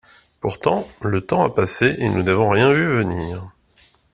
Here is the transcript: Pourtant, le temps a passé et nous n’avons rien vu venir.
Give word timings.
Pourtant, 0.39 0.87
le 1.03 1.21
temps 1.23 1.43
a 1.43 1.51
passé 1.53 1.93
et 1.99 2.09
nous 2.09 2.23
n’avons 2.23 2.49
rien 2.49 2.73
vu 2.73 2.87
venir. 2.87 3.51